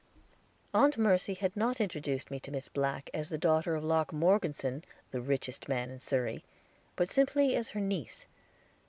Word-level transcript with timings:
Aunt 0.73 0.97
Mercy 0.97 1.35
had 1.35 1.55
not 1.55 1.79
introduced 1.79 2.31
me 2.31 2.39
to 2.39 2.49
Miss 2.49 2.69
Black 2.69 3.11
as 3.13 3.29
the 3.29 3.37
daughter 3.37 3.75
of 3.75 3.83
Locke 3.83 4.11
Morgeson, 4.11 4.83
the 5.11 5.21
richest 5.21 5.69
man 5.69 5.91
in 5.91 5.99
Surrey, 5.99 6.43
but 6.95 7.07
simply 7.07 7.55
as 7.55 7.69
her 7.69 7.79
niece. 7.81 8.25